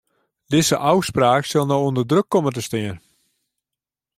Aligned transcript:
Dizze 0.53 0.77
ôfspraak 0.91 1.43
sil 1.49 1.65
no 1.67 1.77
ûnder 1.87 2.07
druk 2.11 2.27
komme 2.31 2.51
te 2.53 2.61
stean. 2.67 2.97